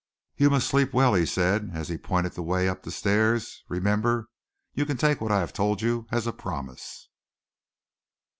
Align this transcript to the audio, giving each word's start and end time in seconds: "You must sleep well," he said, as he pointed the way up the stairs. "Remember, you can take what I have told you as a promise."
"You 0.35 0.49
must 0.49 0.67
sleep 0.67 0.93
well," 0.93 1.13
he 1.13 1.27
said, 1.27 1.69
as 1.75 1.87
he 1.87 1.95
pointed 1.95 2.31
the 2.31 2.41
way 2.41 2.67
up 2.67 2.81
the 2.81 2.89
stairs. 2.89 3.63
"Remember, 3.69 4.29
you 4.73 4.83
can 4.83 4.97
take 4.97 5.21
what 5.21 5.31
I 5.31 5.41
have 5.41 5.53
told 5.53 5.83
you 5.83 6.07
as 6.09 6.25
a 6.25 6.33
promise." 6.33 7.07